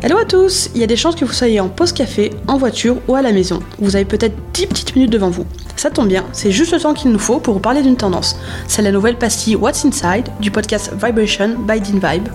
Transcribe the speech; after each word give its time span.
Hello 0.00 0.16
à 0.16 0.24
tous 0.24 0.70
Il 0.76 0.80
y 0.80 0.84
a 0.84 0.86
des 0.86 0.94
chances 0.94 1.16
que 1.16 1.24
vous 1.24 1.32
soyez 1.32 1.58
en 1.58 1.68
pause 1.68 1.92
café, 1.92 2.30
en 2.46 2.56
voiture 2.56 2.98
ou 3.08 3.16
à 3.16 3.22
la 3.22 3.32
maison. 3.32 3.58
Vous 3.80 3.96
avez 3.96 4.04
peut-être 4.04 4.36
10 4.52 4.68
petites 4.68 4.94
minutes 4.94 5.10
devant 5.10 5.28
vous. 5.28 5.44
Ça 5.74 5.90
tombe 5.90 6.06
bien, 6.06 6.24
c'est 6.32 6.52
juste 6.52 6.72
le 6.72 6.78
temps 6.78 6.94
qu'il 6.94 7.10
nous 7.10 7.18
faut 7.18 7.40
pour 7.40 7.54
vous 7.54 7.60
parler 7.60 7.82
d'une 7.82 7.96
tendance. 7.96 8.38
C'est 8.68 8.82
la 8.82 8.92
nouvelle 8.92 9.18
pastille 9.18 9.56
What's 9.56 9.84
Inside 9.84 10.28
du 10.38 10.52
podcast 10.52 10.92
Vibration 10.92 11.56
by 11.66 11.80
Dean 11.80 11.98
Vibe. 11.98 12.28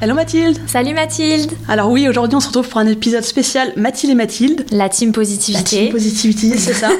Hello 0.00 0.14
Mathilde 0.14 0.58
Salut 0.68 0.94
Mathilde 0.94 1.50
Alors 1.66 1.90
oui, 1.90 2.08
aujourd'hui 2.08 2.36
on 2.36 2.40
se 2.40 2.48
retrouve 2.48 2.68
pour 2.68 2.78
un 2.78 2.86
épisode 2.86 3.24
spécial 3.24 3.72
Mathilde 3.76 4.12
et 4.12 4.16
Mathilde. 4.16 4.64
La 4.70 4.88
team 4.88 5.10
positivité. 5.10 5.76
La 5.76 5.82
team 5.82 5.92
positivité, 5.92 6.58
c'est 6.58 6.74
ça. 6.74 6.90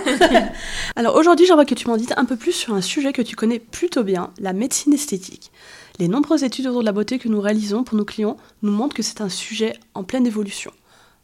Alors 0.97 1.15
aujourd'hui 1.15 1.47
j'aimerais 1.47 1.67
que 1.67 1.75
tu 1.75 1.87
m'en 1.87 1.97
dises 1.97 2.13
un 2.17 2.25
peu 2.25 2.35
plus 2.35 2.53
sur 2.53 2.75
un 2.75 2.81
sujet 2.81 3.13
que 3.13 3.23
tu 3.23 3.37
connais 3.37 3.61
plutôt 3.61 4.03
bien, 4.03 4.31
la 4.41 4.53
médecine 4.53 4.93
esthétique. 4.93 5.53
Les 5.99 6.09
nombreuses 6.09 6.43
études 6.43 6.67
autour 6.67 6.81
de 6.81 6.87
la 6.87 6.93
beauté 6.93 7.19
que 7.19 7.29
nous 7.29 7.41
réalisons 7.41 7.85
pour 7.85 7.97
nos 7.97 8.05
clients 8.05 8.37
nous 8.63 8.73
montrent 8.73 8.95
que 8.95 9.03
c'est 9.03 9.21
un 9.21 9.29
sujet 9.29 9.75
en 9.95 10.05
pleine 10.05 10.27
évolution. 10.27 10.73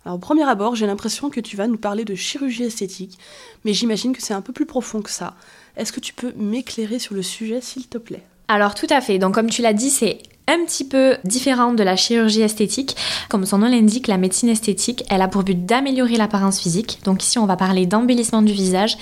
Alors 0.05 0.17
au 0.17 0.21
premier 0.21 0.45
abord, 0.45 0.75
j'ai 0.75 0.87
l'impression 0.87 1.31
que 1.31 1.41
tu 1.41 1.57
vas 1.57 1.67
nous 1.67 1.79
parler 1.79 2.05
de 2.05 2.15
chirurgie 2.15 2.65
esthétique, 2.65 3.19
mais 3.65 3.73
j'imagine 3.73 4.15
que 4.15 4.23
c'est 4.23 4.35
un 4.35 4.41
peu 4.41 4.53
plus 4.53 4.67
profond 4.67 5.03
que 5.03 5.11
ça. 5.11 5.35
Est-ce 5.77 5.93
que 5.93 6.01
tu 6.01 6.15
peux 6.15 6.33
m'éclairer 6.37 6.99
sur 6.99 7.15
le 7.15 7.23
sujet, 7.23 7.61
s'il 7.61 7.89
te 7.89 7.99
plaît? 7.99 8.23
Alors 8.47 8.75
tout 8.75 8.87
à 8.91 9.01
fait, 9.01 9.19
donc 9.19 9.35
comme 9.35 9.51
tu 9.51 9.63
l'as 9.63 9.73
dit, 9.75 9.91
c'est 9.91 10.19
un 10.49 10.65
petit 10.65 10.85
peu 10.85 11.17
différent 11.25 11.75
de 11.75 11.83
la 11.85 11.95
chirurgie 11.95 12.41
esthétique. 12.41 12.97
Comme 13.29 13.47
son 13.47 13.59
nom 13.59 13.69
l'indique, 13.69 14.09
la 14.09 14.17
médecine 14.17 14.49
esthétique, 14.49 15.05
elle 15.11 15.23
a 15.23 15.29
pour 15.29 15.45
but 15.45 15.67
d'améliorer 15.67 16.17
l'apparence 16.17 16.59
physique. 16.59 16.99
Donc 17.05 17.23
ici, 17.23 17.39
on 17.39 17.47
va 17.47 17.57
parler 17.57 17.87
d'embellissement 17.87 18.43
du 18.43 18.53
visage 18.53 18.97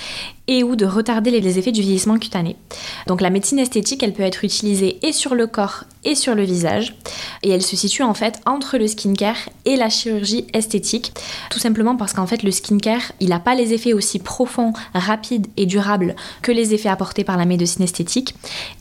et 0.48 0.62
ou 0.62 0.77
de 0.77 0.86
retarder 0.86 1.30
les 1.30 1.58
effets 1.58 1.72
du 1.72 1.80
vieillissement 1.80 2.19
cutané. 2.19 2.56
Donc 3.06 3.20
la 3.20 3.30
médecine 3.30 3.58
esthétique, 3.58 4.02
elle 4.02 4.12
peut 4.12 4.22
être 4.22 4.44
utilisée 4.44 4.98
et 5.02 5.12
sur 5.12 5.34
le 5.34 5.47
corps 5.47 5.84
et 6.05 6.14
sur 6.14 6.34
le 6.34 6.44
visage 6.44 6.94
et 7.42 7.50
elle 7.50 7.62
se 7.62 7.74
situe 7.74 8.05
en 8.05 8.14
fait 8.14 8.41
entre 8.47 8.78
le 8.78 8.86
skincare 8.86 9.48
et 9.64 9.77
la 9.77 9.89
chirurgie 9.89 10.47
esthétique, 10.52 11.12
tout 11.50 11.58
simplement 11.58 11.97
parce 11.97 12.12
qu'en 12.12 12.27
fait 12.27 12.44
le 12.44 12.52
skincare, 12.52 13.12
il 13.19 13.30
n'a 13.30 13.41
pas 13.41 13.56
les 13.56 13.72
effets 13.72 13.92
aussi 13.92 14.20
profonds, 14.20 14.72
rapides 14.94 15.48
et 15.56 15.67
durables 15.67 16.14
que 16.42 16.52
les 16.52 16.74
effets 16.74 16.89
apportés 16.89 17.24
par 17.24 17.36
la 17.36 17.44
médecine 17.44 17.83
esthétique 17.83 18.34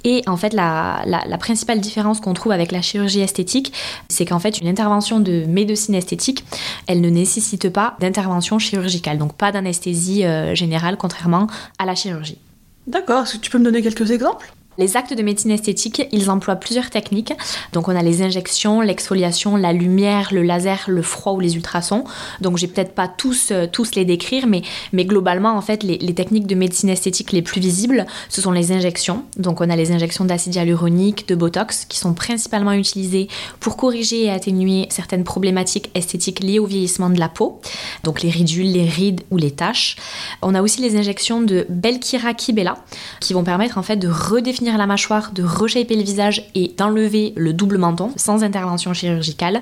et 0.03 0.21
en 0.27 0.38
fait 0.38 0.53
la 0.53 1.03
principale 1.39 1.80
différence 1.80 2.19
qu'on 2.19 2.33
trouve 2.33 2.52
avec 2.56 2.72
la 2.72 2.81
chirurgie 2.81 3.22
esthétique, 3.22 3.72
c'est 4.09 4.25
qu'en 4.25 4.39
fait 4.39 4.59
une 4.59 4.67
intervention 4.67 5.20
de 5.20 5.45
médecine 5.45 5.94
esthétique, 5.94 6.44
elle 6.88 7.02
ne 7.02 7.09
nécessite 7.09 7.70
pas 7.70 7.95
d'intervention 8.00 8.58
chirurgicale, 8.58 9.20
donc 9.20 9.36
pas 9.36 9.52
d'anesthésie 9.52 10.25
euh, 10.25 10.56
générale 10.56 10.98
contrairement 10.98 11.48
à 11.78 11.86
la 11.86 11.94
chirurgie. 11.94 12.39
D'accord, 12.88 13.23
est-ce 13.23 13.36
que 13.36 13.42
tu 13.42 13.52
peux 13.52 13.59
me 13.59 13.64
donner 13.64 13.81
quelques 13.83 14.09
exemples? 14.09 14.52
Les 14.77 14.97
actes 14.97 15.13
de 15.13 15.23
médecine 15.23 15.51
esthétique, 15.51 16.07
ils 16.11 16.29
emploient 16.29 16.55
plusieurs 16.55 16.89
techniques. 16.89 17.33
Donc 17.73 17.87
on 17.87 17.95
a 17.95 18.03
les 18.03 18.21
injections, 18.21 18.81
l'exfoliation, 18.81 19.55
la 19.55 19.73
lumière, 19.73 20.29
le 20.33 20.43
laser, 20.43 20.85
le 20.87 21.01
froid 21.01 21.33
ou 21.33 21.39
les 21.39 21.55
ultrasons. 21.55 22.03
Donc 22.41 22.57
j'ai 22.57 22.67
peut-être 22.67 22.93
pas 22.93 23.07
tous, 23.07 23.51
euh, 23.51 23.67
les 23.95 24.05
décrire, 24.05 24.47
mais, 24.47 24.63
mais 24.93 25.05
globalement 25.05 25.55
en 25.55 25.61
fait 25.61 25.83
les, 25.83 25.97
techniques 26.15 26.47
de 26.47 26.55
médecine 26.55 26.89
esthétique 26.89 27.31
les 27.33 27.41
plus 27.41 27.61
visibles, 27.61 28.05
ce 28.29 28.41
sont 28.41 28.51
les 28.51 28.71
injections. 28.71 29.23
Donc 29.37 29.61
on 29.61 29.69
a 29.69 29.75
les 29.75 29.91
injections 29.91 30.25
d'acide 30.25 30.55
hyaluronique, 30.55 31.27
de 31.27 31.35
botox, 31.35 31.85
qui 31.85 31.99
sont 31.99 32.13
principalement 32.13 32.71
utilisées 32.71 33.27
pour 33.59 33.77
corriger 33.77 34.25
et 34.25 34.31
atténuer 34.31 34.87
certaines 34.89 35.23
problématiques 35.23 35.91
esthétiques 35.93 36.39
liées 36.39 36.59
au 36.59 36.65
vieillissement 36.65 37.09
de 37.09 37.19
la 37.19 37.29
peau. 37.29 37.59
Donc 38.03 38.21
les 38.21 38.29
ridules, 38.29 38.71
les 38.71 38.87
rides 38.87 39.21
ou 39.29 39.37
les 39.37 39.51
taches. 39.51 39.97
On 40.41 40.55
a 40.55 40.61
aussi 40.61 40.81
les 40.81 40.95
injections 40.97 41.41
de 41.41 41.65
Belkira 41.69 42.33
Kibella, 42.33 42.77
qui 43.19 43.33
vont 43.33 43.43
permettre 43.43 43.77
en 43.77 43.83
fait 43.83 43.97
de 43.97 44.07
redéfinir 44.07 44.64
la 44.77 44.88
mâchoire, 44.88 45.31
de 45.31 45.43
reshaper 45.43 45.95
le 45.95 46.03
visage 46.03 46.49
et 46.55 46.71
d'enlever 46.77 47.33
le 47.36 47.53
double 47.53 47.77
menton 47.77 48.11
sans 48.15 48.43
intervention 48.43 48.93
chirurgicale. 48.93 49.61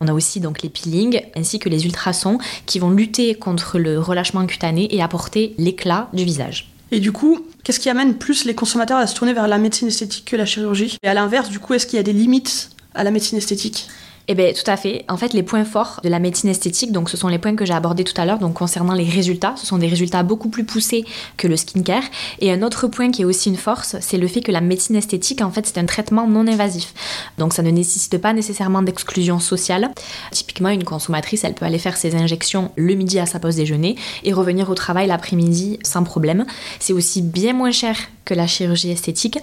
On 0.00 0.08
a 0.08 0.12
aussi 0.12 0.40
donc 0.40 0.62
les 0.62 0.68
peelings 0.68 1.22
ainsi 1.36 1.58
que 1.58 1.68
les 1.68 1.84
ultrasons 1.84 2.38
qui 2.66 2.78
vont 2.78 2.90
lutter 2.90 3.34
contre 3.34 3.78
le 3.78 3.98
relâchement 3.98 4.46
cutané 4.46 4.94
et 4.94 5.02
apporter 5.02 5.54
l'éclat 5.58 6.08
du 6.12 6.24
visage. 6.24 6.70
Et 6.90 7.00
du 7.00 7.12
coup, 7.12 7.44
qu'est-ce 7.64 7.80
qui 7.80 7.90
amène 7.90 8.14
plus 8.14 8.44
les 8.44 8.54
consommateurs 8.54 8.98
à 8.98 9.06
se 9.06 9.14
tourner 9.14 9.32
vers 9.32 9.48
la 9.48 9.58
médecine 9.58 9.88
esthétique 9.88 10.26
que 10.26 10.36
la 10.36 10.46
chirurgie? 10.46 10.96
Et 11.02 11.08
à 11.08 11.14
l'inverse, 11.14 11.48
du 11.48 11.58
coup, 11.58 11.74
est-ce 11.74 11.86
qu'il 11.86 11.96
y 11.96 12.00
a 12.00 12.04
des 12.04 12.12
limites 12.12 12.70
à 12.94 13.02
la 13.02 13.10
médecine 13.10 13.38
esthétique? 13.38 13.88
Eh 14.26 14.34
bien, 14.34 14.52
tout 14.52 14.70
à 14.70 14.76
fait. 14.76 15.04
En 15.08 15.16
fait, 15.16 15.34
les 15.34 15.42
points 15.42 15.64
forts 15.64 16.00
de 16.02 16.08
la 16.08 16.18
médecine 16.18 16.48
esthétique, 16.48 16.92
donc 16.92 17.10
ce 17.10 17.16
sont 17.16 17.28
les 17.28 17.38
points 17.38 17.56
que 17.56 17.66
j'ai 17.66 17.74
abordés 17.74 18.04
tout 18.04 18.18
à 18.18 18.24
l'heure, 18.24 18.38
donc 18.38 18.54
concernant 18.54 18.94
les 18.94 19.04
résultats, 19.04 19.54
ce 19.56 19.66
sont 19.66 19.76
des 19.76 19.86
résultats 19.86 20.22
beaucoup 20.22 20.48
plus 20.48 20.64
poussés 20.64 21.04
que 21.36 21.46
le 21.46 21.56
skincare. 21.56 22.04
Et 22.40 22.50
un 22.50 22.62
autre 22.62 22.88
point 22.88 23.10
qui 23.10 23.22
est 23.22 23.24
aussi 23.26 23.50
une 23.50 23.56
force, 23.56 23.96
c'est 24.00 24.16
le 24.16 24.26
fait 24.26 24.40
que 24.40 24.52
la 24.52 24.62
médecine 24.62 24.96
esthétique, 24.96 25.42
en 25.42 25.50
fait, 25.50 25.66
c'est 25.66 25.78
un 25.78 25.84
traitement 25.84 26.26
non 26.26 26.46
invasif. 26.46 26.94
Donc 27.36 27.52
ça 27.52 27.62
ne 27.62 27.70
nécessite 27.70 28.18
pas 28.18 28.32
nécessairement 28.32 28.82
d'exclusion 28.82 29.40
sociale. 29.40 29.90
Typiquement, 30.30 30.70
une 30.70 30.84
consommatrice, 30.84 31.44
elle 31.44 31.54
peut 31.54 31.66
aller 31.66 31.78
faire 31.78 31.96
ses 31.96 32.14
injections 32.14 32.72
le 32.76 32.94
midi 32.94 33.18
à 33.18 33.26
sa 33.26 33.40
pause 33.40 33.56
déjeuner 33.56 33.96
et 34.22 34.32
revenir 34.32 34.70
au 34.70 34.74
travail 34.74 35.06
l'après-midi 35.06 35.78
sans 35.82 36.02
problème. 36.02 36.46
C'est 36.80 36.92
aussi 36.94 37.20
bien 37.20 37.52
moins 37.52 37.72
cher 37.72 37.96
que 38.24 38.34
la 38.34 38.46
chirurgie 38.46 38.90
esthétique 38.90 39.38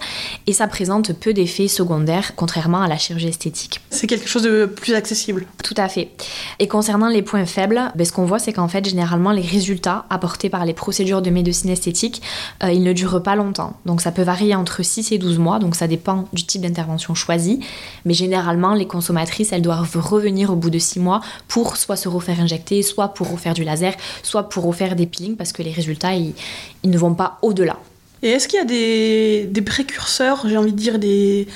et 0.46 0.52
ça 0.52 0.66
présente 0.66 1.12
peu 1.12 1.32
d'effets 1.32 1.68
secondaires 1.68 2.34
contrairement 2.34 2.82
à 2.82 2.88
la 2.88 2.98
chirurgie 2.98 3.28
esthétique. 3.28 3.80
C'est 3.90 4.06
quelque 4.06 4.28
chose 4.28 4.42
de 4.42 4.71
plus 4.74 4.94
accessible. 4.94 5.46
Tout 5.62 5.74
à 5.76 5.88
fait. 5.88 6.10
Et 6.58 6.68
concernant 6.68 7.08
les 7.08 7.22
points 7.22 7.46
faibles, 7.46 7.80
ben, 7.94 8.04
ce 8.04 8.12
qu'on 8.12 8.24
voit, 8.24 8.38
c'est 8.38 8.52
qu'en 8.52 8.68
fait, 8.68 8.84
généralement, 8.84 9.32
les 9.32 9.42
résultats 9.42 10.06
apportés 10.10 10.48
par 10.48 10.64
les 10.64 10.74
procédures 10.74 11.22
de 11.22 11.30
médecine 11.30 11.70
esthétique, 11.70 12.22
euh, 12.62 12.72
ils 12.72 12.82
ne 12.82 12.92
durent 12.92 13.22
pas 13.22 13.36
longtemps. 13.36 13.76
Donc, 13.86 14.00
ça 14.00 14.12
peut 14.12 14.22
varier 14.22 14.54
entre 14.54 14.82
6 14.82 15.12
et 15.12 15.18
12 15.18 15.38
mois, 15.38 15.58
donc 15.58 15.74
ça 15.74 15.86
dépend 15.86 16.28
du 16.32 16.44
type 16.44 16.62
d'intervention 16.62 17.14
choisie. 17.14 17.60
Mais 18.04 18.14
généralement, 18.14 18.74
les 18.74 18.86
consommatrices, 18.86 19.52
elles 19.52 19.62
doivent 19.62 19.96
revenir 19.96 20.50
au 20.50 20.56
bout 20.56 20.70
de 20.70 20.78
6 20.78 21.00
mois 21.00 21.20
pour 21.48 21.76
soit 21.76 21.96
se 21.96 22.08
refaire 22.08 22.40
injecter, 22.40 22.82
soit 22.82 23.08
pour 23.08 23.30
refaire 23.30 23.54
du 23.54 23.64
laser, 23.64 23.94
soit 24.22 24.48
pour 24.48 24.64
refaire 24.64 24.96
des 24.96 25.06
peelings, 25.06 25.36
parce 25.36 25.52
que 25.52 25.62
les 25.62 25.72
résultats, 25.72 26.14
ils, 26.14 26.34
ils 26.82 26.90
ne 26.90 26.98
vont 26.98 27.14
pas 27.14 27.38
au-delà. 27.42 27.78
Et 28.22 28.30
est-ce 28.30 28.46
qu'il 28.46 28.58
y 28.58 28.62
a 28.62 28.64
des, 28.64 29.48
des 29.50 29.62
précurseurs, 29.62 30.46
j'ai 30.46 30.56
envie 30.56 30.72
de 30.72 30.78
dire, 30.78 30.98
des 30.98 31.48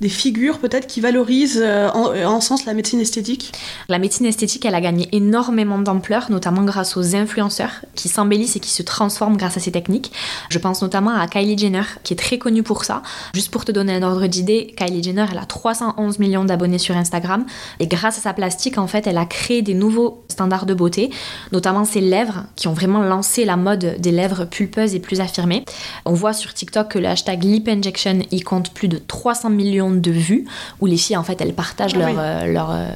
des 0.00 0.08
figures 0.08 0.58
peut-être 0.58 0.86
qui 0.86 1.00
valorisent 1.00 1.60
euh, 1.62 1.88
en, 1.90 2.40
sens 2.40 2.64
la 2.64 2.72
médecine 2.74 3.00
esthétique 3.00 3.52
La 3.88 3.98
médecine 3.98 4.26
esthétique, 4.26 4.64
elle 4.64 4.74
a 4.74 4.80
gagné 4.80 5.08
énormément 5.12 5.78
d'ampleur, 5.78 6.30
notamment 6.30 6.62
grâce 6.62 6.96
aux 6.96 7.14
influenceurs 7.14 7.84
qui 7.94 8.08
s'embellissent 8.08 8.56
et 8.56 8.60
qui 8.60 8.70
se 8.70 8.82
transforment 8.82 9.36
grâce 9.36 9.56
à 9.56 9.60
ces 9.60 9.72
techniques. 9.72 10.12
Je 10.48 10.58
pense 10.58 10.80
notamment 10.80 11.14
à 11.14 11.26
Kylie 11.26 11.58
Jenner, 11.58 11.82
qui 12.02 12.14
est 12.14 12.16
très 12.16 12.38
connue 12.38 12.62
pour 12.62 12.84
ça. 12.84 13.02
Juste 13.34 13.50
pour 13.50 13.64
te 13.64 13.72
donner 13.72 13.94
un 13.94 14.02
ordre 14.02 14.26
d'idée, 14.26 14.74
Kylie 14.76 15.02
Jenner, 15.02 15.26
elle 15.30 15.38
a 15.38 15.44
311 15.44 16.18
millions 16.18 16.44
d'abonnés 16.44 16.78
sur 16.78 16.96
Instagram 16.96 17.44
et 17.78 17.86
grâce 17.86 18.18
à 18.18 18.20
sa 18.22 18.32
plastique, 18.32 18.78
en 18.78 18.86
fait, 18.86 19.06
elle 19.06 19.18
a 19.18 19.26
créé 19.26 19.60
des 19.60 19.74
nouveaux 19.74 20.24
standards 20.28 20.66
de 20.66 20.74
beauté, 20.74 21.10
notamment 21.52 21.84
ses 21.84 22.00
lèvres 22.00 22.44
qui 22.56 22.68
ont 22.68 22.72
vraiment 22.72 23.02
lancé 23.02 23.44
la 23.44 23.56
mode 23.56 23.96
des 23.98 24.12
lèvres 24.12 24.46
pulpeuses 24.46 24.94
et 24.94 25.00
plus 25.00 25.20
affirmées. 25.20 25.64
On 26.06 26.14
voit 26.14 26.32
sur 26.32 26.54
TikTok 26.54 26.88
que 26.88 26.98
le 26.98 27.08
hashtag 27.08 27.44
Lip 27.44 27.68
Injection 27.68 28.20
y 28.30 28.40
compte 28.40 28.72
plus 28.72 28.88
de 28.88 28.98
300 28.98 29.50
millions 29.50 29.89
de 29.90 30.10
vues 30.10 30.44
où 30.80 30.86
les 30.86 30.96
filles 30.96 31.16
en 31.16 31.22
fait 31.22 31.40
elles 31.40 31.54
partagent 31.54 31.94
ah 31.96 31.98
leur, 31.98 32.14
euh, 32.18 32.46
leur 32.46 32.70
euh, 32.70 32.88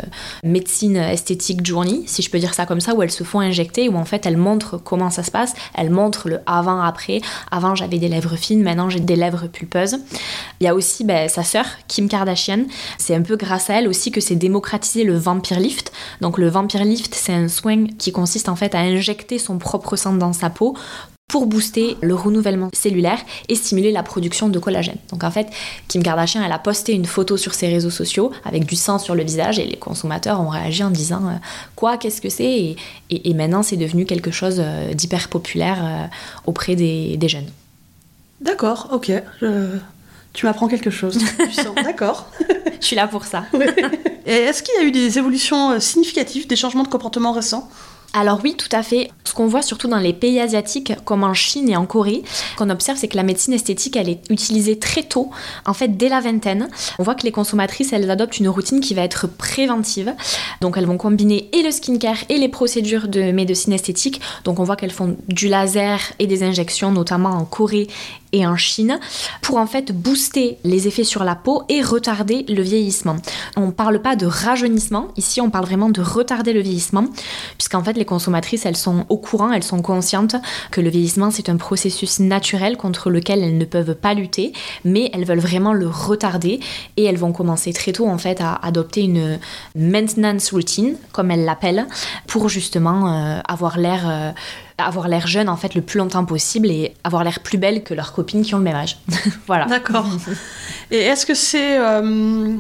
médecine 0.43 0.97
esthétique 0.97 1.65
journey, 1.65 2.03
si 2.06 2.22
je 2.22 2.31
peux 2.31 2.38
dire 2.38 2.55
ça 2.55 2.66
comme 2.66 2.81
ça, 2.81 2.94
où 2.94 3.03
elles 3.03 3.10
se 3.10 3.25
font 3.25 3.41
injecter, 3.41 3.88
où 3.88 3.97
en 3.97 4.05
fait 4.05 4.27
elles 4.27 4.37
montrent 4.37 4.78
comment 4.78 5.10
ça 5.10 5.22
se 5.22 5.31
passe, 5.31 5.54
elles 5.75 5.91
montrent 5.91 6.28
le 6.28 6.41
avant 6.47 6.81
après. 6.81 7.21
Avant 7.50 7.75
j'avais 7.75 7.99
des 7.99 8.09
lèvres 8.09 8.37
fines, 8.37 8.62
maintenant 8.62 8.91
j'ai 8.91 9.00
des 9.00 9.16
lèvres 9.16 9.47
pulpeuses. 9.47 9.97
Il 10.60 10.65
y 10.65 10.69
a 10.69 10.75
aussi 10.75 11.04
ben, 11.04 11.28
sa 11.28 11.43
sœur 11.43 11.66
Kim 11.88 12.09
Kardashian, 12.09 12.65
c'est 12.99 13.15
un 13.15 13.22
peu 13.22 13.37
grâce 13.37 13.71
à 13.71 13.75
elle 13.75 13.88
aussi 13.88 14.10
que 14.10 14.21
c'est 14.21 14.37
démocratisé 14.37 15.04
le 15.04 15.16
vampire 15.16 15.60
lift. 15.60 15.93
Donc 16.21 16.38
le 16.38 16.49
vampire 16.49 16.84
lift 16.84 17.15
c'est 17.15 17.33
un 17.33 17.49
soin 17.49 17.87
qui 17.99 18.12
consiste 18.12 18.49
en 18.49 18.57
fait 18.57 18.74
à 18.74 18.78
injecter 18.78 19.39
son 19.39 19.59
propre 19.59 19.97
sang 19.97 20.15
dans 20.15 20.33
sa 20.33 20.51
peau 20.51 20.77
pour 21.34 21.47
booster 21.47 21.97
le 22.01 22.15
renouvellement 22.15 22.71
cellulaire 22.72 23.19
et 23.48 23.57
stimuler 23.57 23.91
la 23.91 24.04
production 24.04 24.48
de 24.48 24.57
collagène. 24.60 24.98
Donc 25.10 25.25
en 25.25 25.33
fait, 25.33 25.48
Kim 25.89 26.01
Kardashian, 26.01 26.41
elle 26.45 26.53
a 26.53 26.60
posté 26.60 26.92
une 26.92 27.07
photo 27.07 27.36
sur 27.36 27.54
ses 27.54 27.66
réseaux 27.66 27.91
sociaux 27.91 28.31
avec 28.45 28.66
du 28.66 28.77
sang 28.77 29.01
sur 29.01 29.16
le 29.16 29.25
visage 29.25 29.59
et 29.59 29.66
les 29.66 29.77
consommateurs 29.77 30.41
ont 30.41 30.48
réagi 30.48 30.84
en 30.84 30.91
disant 30.91 31.27
euh, 31.27 31.33
quoi, 31.75 31.97
qu'est-ce 31.97 32.21
que 32.21 32.28
c'est 32.28 32.77
et, 33.10 33.34
maintenant 33.34 33.65
c'est 33.65 33.77
devenu 33.77 34.04
quelque 34.04 34.31
chose 34.31 34.59
euh, 34.60 34.95
d'hyper 34.95 35.28
populaire 35.28 35.78
euh, 35.83 36.07
auprès 36.47 36.77
des, 36.77 37.19
jeunes. 37.27 37.51
D'accord, 38.41 38.91
ok. 38.92 39.10
Tu 40.34 40.47
m'apprends 40.47 40.69
quelque 40.69 40.91
chose. 40.91 41.19
D'accord. 41.83 42.28
Je 42.80 42.87
suis 42.87 42.95
là 42.95 43.09
pour 43.09 43.25
ça. 43.25 43.45
Et 44.25 44.30
est-ce 44.30 44.63
qu'il 44.63 44.75
y 44.77 44.84
a 44.84 44.84
eu 44.84 44.92
des 44.92 45.19
évolutions 45.19 45.80
significatives, 45.80 46.47
des 46.47 46.54
changements 46.54 46.84
de 46.84 46.89
comportement 46.89 47.33
récents? 47.33 47.69
Alors 48.15 48.41
oui, 48.45 48.55
tout 48.57 48.69
à 48.71 48.84
fait. 48.84 49.11
Ce 49.25 49.34
qu'on 49.34 49.49
voit 49.49 49.63
surtout 49.63 49.89
dans 49.89 49.99
les 49.99 50.13
pays 50.13 50.39
asiatiques, 50.39 50.93
comme 51.05 51.25
en 51.25 51.34
Chine 51.34 51.69
et 51.69 51.77
en 51.77 51.84
Corée, 51.84 52.22
qu'on 52.57 52.71
observe, 52.71 52.97
c'est 52.97 53.09
que 53.09 53.16
la 53.16 53.25
médecine 53.25 53.53
esthétique, 53.53 53.97
elle 53.97 54.09
est 54.09 54.21
utilisée 54.31 54.78
très 54.78 55.03
tôt, 55.03 55.31
en 55.66 55.75
fait 55.75 55.97
dès 55.97 56.09
la 56.09 56.21
vingtaine. 56.21 56.69
On 57.01 57.03
voit 57.03 57.16
que 57.16 57.25
les 57.25 57.33
consommatrices, 57.33 57.93
elles 57.93 58.09
adoptent 58.09 58.39
une 58.39 58.49
routine 58.49 58.81
qui 58.81 58.95
va 58.95 59.03
être 59.03 59.27
préventive. 59.27 60.15
Donc 60.61 60.77
elles 60.77 60.87
vont 60.87 60.97
combiner 60.97 61.49
et 61.53 61.63
le 61.63 61.72
skincare 61.72 62.19
et 62.28 62.39
les 62.39 62.49
procédures 62.49 63.09
de 63.09 63.33
médecine 63.33 63.72
esthétique. 63.72 64.21
Donc 64.45 64.61
on 64.61 64.65
voit 64.65 64.77
qu'elles 64.77 64.93
font 64.93 65.16
du 65.28 65.49
laser 65.49 66.01
et 66.21 66.28
des 66.28 66.45
injections, 66.45 66.93
notamment 66.93 67.31
en 67.31 67.45
Corée 67.45 67.89
et 68.34 68.47
en 68.47 68.57
Chine 68.57 68.98
pour 69.41 69.57
en 69.57 69.66
fait 69.66 69.92
booster 69.92 70.59
les 70.65 70.89
effets 70.89 71.04
sur 71.04 71.25
la 71.25 71.36
peau 71.36 71.63
et 71.69 71.81
retarder 71.81 72.45
le 72.48 72.63
vieillissement. 72.63 73.16
On 73.57 73.69
ne 73.69 73.71
parle 73.71 74.03
pas 74.03 74.16
de 74.16 74.27
rajeunissement, 74.27 75.09
ici 75.16 75.41
on 75.41 75.51
parle 75.51 75.65
vraiment 75.65 75.89
de 75.89 76.03
retarder 76.03 76.53
le 76.53 76.60
vieillissement, 76.60 77.07
puisqu'en 77.57 77.83
fait 77.83 77.95
les 77.95 78.04
consommatrices 78.04 78.66
elles 78.66 78.77
sont 78.77 79.07
au 79.09 79.16
courant, 79.16 79.53
elles 79.53 79.63
sont 79.63 79.81
conscientes 79.81 80.36
que 80.71 80.81
le 80.81 80.91
vieillissement 80.91 81.31
c'est 81.31 81.48
un 81.48 81.57
processus 81.57 82.19
naturel 82.19 82.77
contre 82.77 83.09
lequel 83.09 83.42
elles 83.42 83.57
ne 83.57 83.65
peuvent 83.65 83.95
pas 83.95 84.15
lutter, 84.15 84.53
mais 84.84 85.10
elles 85.15 85.25
veulent 85.25 85.39
vraiment 85.39 85.72
le 85.72 85.87
retarder 85.87 86.60
et 86.97 87.04
elles 87.04 87.16
vont 87.16 87.33
commencer 87.33 87.72
très 87.72 87.92
tôt 87.92 88.09
en 88.09 88.19
fait 88.19 88.41
à 88.41 88.54
adopter 88.57 89.03
une 89.03 89.39
maintenance 89.77 90.51
routine, 90.51 90.97
comme 91.13 91.30
elles 91.30 91.45
l'appellent, 91.45 91.87
pour 92.27 92.48
justement 92.48 93.09
euh, 93.09 93.41
avoir 93.47 93.78
l'air 93.78 94.09
euh, 94.09 94.33
avoir 94.78 95.09
l'air 95.09 95.26
jeune 95.26 95.48
en 95.48 95.56
fait 95.56 95.74
le 95.74 95.82
plus 95.82 95.98
longtemps 95.98 96.24
possible 96.24 96.71
et 96.71 96.94
avoir 97.04 97.24
l'air 97.24 97.41
plus 97.41 97.59
belle 97.59 97.84
que 97.84 97.94
leurs 97.94 98.12
copines 98.12 98.42
qui 98.42 98.54
ont 98.54 98.59
le 98.59 98.65
même 98.65 98.76
âge. 98.76 98.98
voilà. 99.47 99.66
D'accord. 99.66 100.06
Et 100.91 100.98
est-ce 100.98 101.26
que 101.26 101.34
c'est 101.34 101.78
euh, 101.78 102.54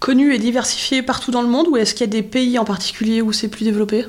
connu 0.00 0.34
et 0.34 0.38
diversifié 0.38 1.02
partout 1.02 1.30
dans 1.30 1.42
le 1.42 1.48
monde 1.48 1.68
ou 1.68 1.76
est-ce 1.76 1.94
qu'il 1.94 2.06
y 2.06 2.10
a 2.10 2.12
des 2.12 2.22
pays 2.22 2.58
en 2.58 2.64
particulier 2.64 3.22
où 3.22 3.32
c'est 3.32 3.48
plus 3.48 3.64
développé? 3.64 4.04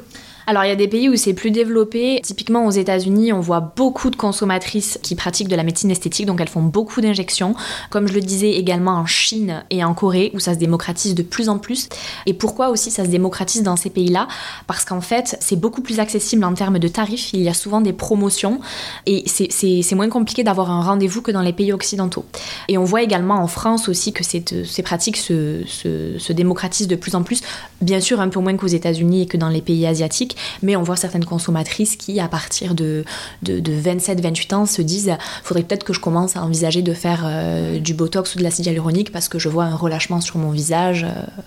Alors 0.52 0.66
il 0.66 0.68
y 0.68 0.72
a 0.72 0.76
des 0.76 0.90
pays 0.90 1.08
où 1.08 1.16
c'est 1.16 1.34
plus 1.34 1.50
développé. 1.50 2.20
Typiquement 2.22 2.66
aux 2.66 2.72
États-Unis, 2.72 3.32
on 3.32 3.40
voit 3.40 3.72
beaucoup 3.78 4.10
de 4.10 4.18
consommatrices 4.18 5.00
qui 5.02 5.16
pratiquent 5.16 5.48
de 5.48 5.56
la 5.56 5.64
médecine 5.64 5.90
esthétique, 5.90 6.26
donc 6.26 6.42
elles 6.42 6.50
font 6.50 6.62
beaucoup 6.62 7.00
d'injections. 7.00 7.56
Comme 7.90 8.06
je 8.06 8.14
le 8.14 8.20
disais 8.20 8.52
également 8.52 8.92
en 8.92 9.06
Chine 9.06 9.64
et 9.70 9.82
en 9.86 9.94
Corée, 9.94 10.30
où 10.34 10.42
ça 10.42 10.54
se 10.54 10.60
démocratise 10.60 11.16
de 11.16 11.24
plus 11.24 11.48
en 11.48 11.58
plus. 11.58 11.88
Et 12.26 12.34
pourquoi 12.34 12.68
aussi 12.68 12.92
ça 12.92 13.06
se 13.06 13.10
démocratise 13.10 13.64
dans 13.64 13.78
ces 13.78 13.90
pays-là? 13.90 14.28
Parce 14.68 14.84
qu'en 14.84 15.00
fait, 15.00 15.38
c'est 15.40 15.56
beaucoup 15.56 15.82
plus 15.82 16.02
accessible 16.02 16.44
en 16.44 16.54
termes 16.54 16.80
de 16.80 16.88
tarifs. 16.90 17.32
Il 17.32 17.42
y 17.42 17.48
a 17.48 17.54
souvent 17.54 17.80
des 17.80 17.94
promotions 17.94 18.60
et 19.06 19.24
c'est 19.30 19.96
moins 19.96 20.10
compliqué 20.10 20.44
d'avoir 20.44 20.70
un 20.70 20.82
rendez-vous 20.82 21.22
que 21.22 21.32
dans 21.32 21.44
les 21.44 21.54
pays 21.54 21.72
occidentaux. 21.72 22.26
Et 22.68 22.78
on 22.78 22.84
voit 22.84 23.04
également 23.04 23.36
en 23.36 23.48
France 23.48 23.88
aussi 23.88 24.12
que 24.12 24.26
ces, 24.26 24.44
pratiques 24.84 25.16
se, 25.16 25.64
se 25.66 26.34
démocratisent 26.34 26.90
de 26.90 26.98
plus 26.98 27.16
en 27.16 27.24
plus. 27.24 27.40
Bien 27.80 28.02
sûr, 28.02 28.20
un 28.20 28.28
peu 28.28 28.42
moins 28.42 28.58
qu'aux 28.58 28.68
États-Unis 28.68 29.22
et 29.22 29.26
que 29.28 29.38
dans 29.38 29.48
les 29.48 29.62
pays 29.62 29.88
asiatiques 29.88 30.36
mais 30.62 30.76
on 30.76 30.84
voit 30.84 30.96
certaines 30.96 31.26
consommatrices 31.26 31.96
qui, 31.96 32.20
à 32.20 32.28
partir 32.28 32.76
de, 32.76 33.04
de, 33.44 33.60
27-28 33.60 34.56
ans, 34.56 34.66
se 34.66 34.82
disent 34.82 35.16
faudrait 35.44 35.64
peut-être 35.64 35.84
que 35.84 35.94
je 35.94 36.00
commence 36.00 36.36
à 36.36 36.44
envisager 36.44 36.82
de 36.82 36.94
faire 36.94 37.24
euh, 37.26 37.80
du 37.80 37.94
botox 37.94 38.36
ou 38.36 38.40
de 38.40 38.44
l'acide 38.44 38.66
hyaluronique 38.66 39.12
parce 39.12 39.30
que 39.30 39.40
je 39.40 39.50
vois 39.50 39.66
un 39.66 39.76
relâchement 39.76 40.22
sur 40.22 40.38
mon 40.38 40.52
visage. 40.52 41.04
Euh, 41.04 41.42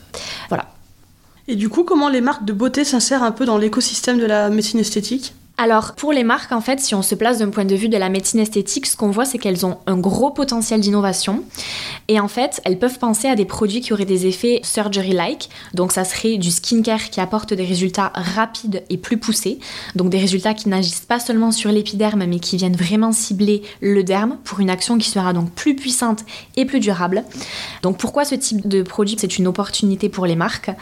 voilà. 0.48 0.66
Et 1.46 1.56
du 1.56 1.68
coup, 1.68 1.84
comment 1.84 2.08
les 2.08 2.20
marques 2.20 2.44
de 2.44 2.52
beauté 2.52 2.84
s'insèrent 2.84 3.22
un 3.22 3.32
peu 3.32 3.44
dans 3.44 3.58
l'écosystème 3.58 4.18
de 4.18 4.26
la 4.26 4.48
médecine 4.48 4.80
esthétique? 4.80 5.34
Alors, 5.56 5.94
pour 5.94 6.12
les 6.12 6.24
marques, 6.24 6.50
en 6.50 6.60
fait, 6.60 6.80
si 6.80 6.96
on 6.96 7.02
se 7.02 7.14
place 7.14 7.38
d'un 7.38 7.50
point 7.50 7.64
de 7.64 7.76
vue 7.76 7.88
de 7.88 7.96
la 7.96 8.08
médecine 8.08 8.40
esthétique, 8.40 8.86
ce 8.86 8.96
qu'on 8.96 9.12
voit, 9.12 9.24
c'est 9.24 9.38
qu'elles 9.38 9.64
ont 9.64 9.78
un 9.86 9.96
gros 9.96 10.32
potentiel 10.32 10.80
d'innovation. 10.80 11.44
Et 12.08 12.18
en 12.18 12.26
fait, 12.26 12.60
elles 12.64 12.76
peuvent 12.76 12.98
penser 12.98 13.28
à 13.28 13.36
des 13.36 13.44
produits 13.44 13.80
qui 13.80 13.92
auraient 13.92 14.04
des 14.04 14.26
effets 14.26 14.58
surgery-like. 14.64 15.50
Donc, 15.72 15.92
ça 15.92 16.04
serait 16.04 16.38
du 16.38 16.50
skincare 16.50 17.08
qui 17.08 17.20
apporte 17.20 17.54
des 17.54 17.64
résultats 17.64 18.10
rapides 18.16 18.82
et 18.90 18.98
plus 18.98 19.16
poussés. 19.16 19.60
Donc, 19.94 20.10
des 20.10 20.18
résultats 20.18 20.54
qui 20.54 20.68
n'agissent 20.68 21.06
pas 21.06 21.20
seulement 21.20 21.52
sur 21.52 21.70
l'épiderme, 21.70 22.24
mais 22.26 22.40
qui 22.40 22.56
viennent 22.56 22.76
vraiment 22.76 23.12
cibler 23.12 23.62
le 23.80 24.02
derme 24.02 24.38
pour 24.42 24.58
une 24.58 24.70
action 24.70 24.98
qui 24.98 25.08
sera 25.08 25.32
donc 25.32 25.52
plus 25.52 25.76
puissante 25.76 26.24
et 26.56 26.64
plus 26.64 26.80
durable. 26.80 27.22
Donc, 27.82 27.98
pourquoi 27.98 28.24
ce 28.24 28.34
type 28.34 28.66
de 28.66 28.82
produit 28.82 29.16
C'est 29.20 29.38
une 29.38 29.46
opportunité 29.46 30.08
pour 30.08 30.26
les 30.26 30.34
marques? 30.34 30.72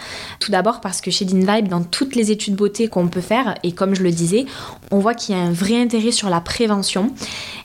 Tout 0.40 0.50
d'abord 0.50 0.80
parce 0.80 1.02
que 1.02 1.10
chez 1.10 1.26
DinVibe, 1.26 1.68
dans 1.68 1.82
toutes 1.82 2.16
les 2.16 2.30
études 2.30 2.54
beauté 2.54 2.88
qu'on 2.88 3.08
peut 3.08 3.20
faire, 3.20 3.54
et 3.62 3.72
comme 3.72 3.94
je 3.94 4.02
le 4.02 4.10
disais, 4.10 4.46
on 4.90 4.98
voit 4.98 5.14
qu'il 5.14 5.34
y 5.34 5.38
a 5.38 5.42
un 5.42 5.52
vrai 5.52 5.80
intérêt 5.80 6.12
sur 6.12 6.28
la 6.28 6.40
prévention. 6.40 7.12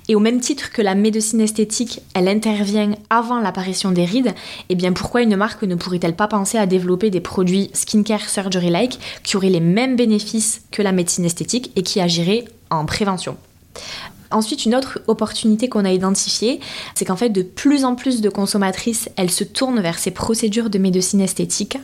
Et 0.10 0.16
au 0.16 0.20
même 0.20 0.40
titre 0.40 0.72
que 0.72 0.82
la 0.82 0.96
médecine 0.96 1.42
esthétique, 1.42 2.02
elle 2.14 2.30
intervient 2.30 2.92
avant 3.10 3.40
l'apparition 3.40 3.92
des 3.92 4.06
rides, 4.06 4.28
et 4.28 4.34
eh 4.70 4.76
bien 4.76 4.94
pourquoi 4.94 5.22
une 5.22 5.36
marque 5.36 5.64
ne 5.64 5.76
pourrait-elle 5.76 6.16
pas 6.16 6.30
penser 6.30 6.58
à 6.58 6.66
développer 6.66 7.10
des 7.10 7.20
produits 7.20 7.70
skincare 7.74 8.30
surgery-like 8.30 9.00
qui 9.24 9.36
auraient 9.36 9.50
les 9.50 9.60
mêmes 9.60 9.98
bénéfices 9.98 10.62
que 10.72 10.82
la 10.82 10.94
médecine 10.94 11.26
esthétique 11.26 11.72
et 11.76 11.84
qui 11.84 12.00
agiraient 12.00 12.46
en 12.70 12.86
prévention? 12.86 13.36
Ensuite, 14.32 14.66
une 14.66 14.76
autre 14.76 15.00
opportunité 15.08 15.70
qu'on 15.70 15.86
a 15.86 15.92
identifiée, 15.92 16.60
c'est 16.96 17.06
qu'en 17.06 17.16
fait, 17.16 17.30
de 17.30 17.42
plus 17.42 17.86
en 17.86 17.96
plus 17.96 18.22
de 18.22 18.30
consommatrices, 18.30 19.10
elles 19.16 19.32
se 19.32 19.44
tournent 19.44 19.80
vers 19.80 20.00
ces 20.00 20.12
procédures 20.12 20.70
de 20.70 20.78
médecine 20.78 21.22
esthétique. 21.22 21.78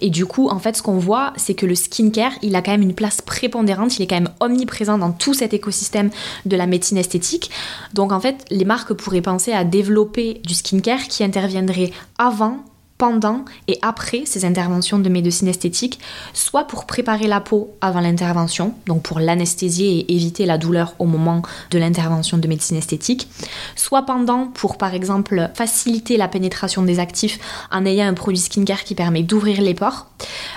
Et 0.00 0.10
du 0.10 0.26
coup, 0.26 0.48
en 0.48 0.58
fait, 0.58 0.76
ce 0.76 0.82
qu'on 0.82 0.98
voit, 0.98 1.32
c'est 1.36 1.54
que 1.54 1.66
le 1.66 1.74
skincare, 1.74 2.32
il 2.42 2.54
a 2.56 2.62
quand 2.62 2.72
même 2.72 2.82
une 2.82 2.94
place 2.94 3.20
prépondérante, 3.20 3.98
il 3.98 4.02
est 4.02 4.06
quand 4.06 4.16
même 4.16 4.30
omniprésent 4.40 4.98
dans 4.98 5.12
tout 5.12 5.34
cet 5.34 5.54
écosystème 5.54 6.10
de 6.46 6.56
la 6.56 6.66
médecine 6.66 6.98
esthétique. 6.98 7.50
Donc, 7.94 8.12
en 8.12 8.20
fait, 8.20 8.44
les 8.50 8.64
marques 8.64 8.92
pourraient 8.92 9.20
penser 9.20 9.52
à 9.52 9.64
développer 9.64 10.40
du 10.44 10.54
skincare 10.54 11.08
qui 11.08 11.24
interviendrait 11.24 11.92
avant 12.18 12.64
pendant 12.98 13.44
et 13.68 13.78
après 13.80 14.24
ces 14.26 14.44
interventions 14.44 14.98
de 14.98 15.08
médecine 15.08 15.46
esthétique, 15.46 16.00
soit 16.34 16.64
pour 16.64 16.84
préparer 16.84 17.28
la 17.28 17.40
peau 17.40 17.74
avant 17.80 18.00
l'intervention, 18.00 18.74
donc 18.86 19.02
pour 19.02 19.20
l'anesthésier 19.20 20.00
et 20.00 20.14
éviter 20.14 20.46
la 20.46 20.58
douleur 20.58 20.94
au 20.98 21.04
moment 21.04 21.42
de 21.70 21.78
l'intervention 21.78 22.38
de 22.38 22.48
médecine 22.48 22.76
esthétique, 22.76 23.28
soit 23.76 24.02
pendant 24.02 24.48
pour 24.48 24.76
par 24.78 24.94
exemple 24.94 25.50
faciliter 25.54 26.16
la 26.16 26.26
pénétration 26.26 26.82
des 26.82 26.98
actifs 26.98 27.38
en 27.70 27.86
ayant 27.86 28.08
un 28.08 28.14
produit 28.14 28.40
skincare 28.40 28.82
qui 28.82 28.96
permet 28.96 29.22
d'ouvrir 29.22 29.62
les 29.62 29.74
pores, 29.74 30.06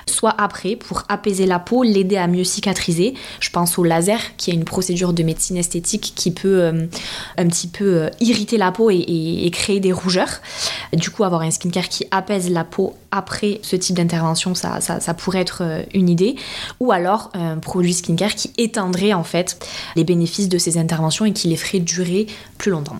soit 0.07 0.33
après 0.37 0.75
pour 0.75 1.03
apaiser 1.09 1.45
la 1.45 1.59
peau, 1.59 1.83
l'aider 1.83 2.17
à 2.17 2.27
mieux 2.27 2.43
cicatriser. 2.43 3.13
Je 3.39 3.51
pense 3.51 3.77
au 3.77 3.83
laser 3.83 4.19
qui 4.37 4.49
est 4.49 4.55
une 4.55 4.65
procédure 4.65 5.13
de 5.13 5.21
médecine 5.21 5.57
esthétique 5.57 6.13
qui 6.15 6.31
peut 6.31 6.61
euh, 6.61 6.87
un 7.37 7.47
petit 7.47 7.67
peu 7.67 7.85
euh, 7.85 8.09
irriter 8.19 8.57
la 8.57 8.71
peau 8.71 8.89
et, 8.89 8.97
et 8.97 9.51
créer 9.51 9.79
des 9.79 9.91
rougeurs. 9.91 10.41
Du 10.93 11.11
coup 11.11 11.23
avoir 11.23 11.41
un 11.41 11.51
skincare 11.51 11.87
qui 11.87 12.05
apaise 12.09 12.30
la 12.39 12.63
peau 12.63 12.95
après 13.11 13.59
ce 13.61 13.75
type 13.75 13.95
d'intervention, 13.95 14.55
ça, 14.55 14.79
ça, 14.81 15.13
pourrait 15.13 15.41
être 15.41 15.63
euh, 15.63 15.83
une 15.93 16.09
idée. 16.09 16.35
Ou 16.79 16.91
alors 16.91 17.29
un 17.33 17.57
produit 17.57 17.93
skincare 17.93 18.35
qui 18.35 18.51
étendrait 18.57 19.13
en 19.13 19.23
fait 19.23 19.65
les 19.95 20.03
bénéfices 20.03 20.49
de 20.49 20.57
ces 20.57 20.77
interventions 20.77 21.25
et 21.25 21.33
qui 21.33 21.47
les 21.47 21.57
ferait 21.57 21.79
durer 21.79 22.27
plus 22.57 22.71
longtemps. 22.71 22.99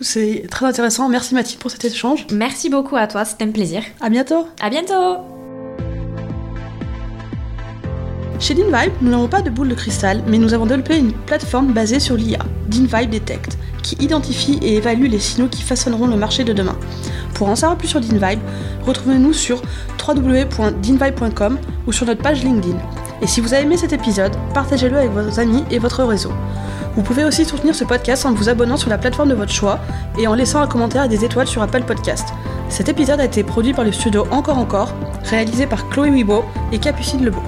C'est 0.00 0.46
très 0.50 0.66
intéressant. 0.66 1.08
Merci 1.08 1.34
Mathilde 1.34 1.60
pour 1.60 1.70
cet 1.70 1.84
échange. 1.84 2.26
Merci 2.32 2.70
beaucoup 2.70 2.96
à 2.96 3.06
toi, 3.06 3.24
c'était 3.24 3.44
un 3.44 3.50
plaisir. 3.50 3.82
À 4.00 4.08
bientôt. 4.08 4.46
À 4.60 4.70
bientôt. 4.70 5.18
Chez 8.40 8.54
DinVibe, 8.54 8.92
nous 9.02 9.10
n'avons 9.10 9.28
pas 9.28 9.42
de 9.42 9.50
boule 9.50 9.68
de 9.68 9.74
cristal, 9.74 10.22
mais 10.26 10.38
nous 10.38 10.54
avons 10.54 10.64
développé 10.64 10.96
une 10.96 11.12
plateforme 11.12 11.74
basée 11.74 12.00
sur 12.00 12.16
l'IA, 12.16 12.38
DinVibe 12.68 13.10
Detect, 13.10 13.58
qui 13.82 13.96
identifie 13.96 14.58
et 14.62 14.76
évalue 14.76 15.10
les 15.10 15.18
signaux 15.18 15.48
qui 15.48 15.60
façonneront 15.60 16.06
le 16.06 16.16
marché 16.16 16.42
de 16.42 16.54
demain. 16.54 16.78
Pour 17.40 17.48
en 17.48 17.56
savoir 17.56 17.78
plus 17.78 17.88
sur 17.88 18.00
DinVibe, 18.00 18.40
retrouvez-nous 18.84 19.32
sur 19.32 19.62
www.dinvibe.com 20.06 21.58
ou 21.86 21.90
sur 21.90 22.04
notre 22.04 22.20
page 22.20 22.44
LinkedIn. 22.44 22.76
Et 23.22 23.26
si 23.26 23.40
vous 23.40 23.54
avez 23.54 23.62
aimé 23.62 23.78
cet 23.78 23.94
épisode, 23.94 24.36
partagez-le 24.52 24.98
avec 24.98 25.10
vos 25.10 25.40
amis 25.40 25.64
et 25.70 25.78
votre 25.78 26.04
réseau. 26.04 26.32
Vous 26.96 27.02
pouvez 27.02 27.24
aussi 27.24 27.46
soutenir 27.46 27.74
ce 27.74 27.84
podcast 27.84 28.26
en 28.26 28.34
vous 28.34 28.50
abonnant 28.50 28.76
sur 28.76 28.90
la 28.90 28.98
plateforme 28.98 29.30
de 29.30 29.34
votre 29.34 29.52
choix 29.52 29.78
et 30.18 30.26
en 30.26 30.34
laissant 30.34 30.60
un 30.60 30.66
commentaire 30.66 31.04
et 31.04 31.08
des 31.08 31.24
étoiles 31.24 31.46
sur 31.46 31.62
Apple 31.62 31.84
Podcast. 31.84 32.28
Cet 32.68 32.90
épisode 32.90 33.20
a 33.20 33.24
été 33.24 33.42
produit 33.42 33.72
par 33.72 33.86
le 33.86 33.92
studio 33.92 34.26
Encore 34.30 34.58
Encore, 34.58 34.92
réalisé 35.24 35.66
par 35.66 35.88
Chloé 35.88 36.10
Wibo 36.10 36.44
et 36.72 36.78
Capucine 36.78 37.24
Lebeau. 37.24 37.40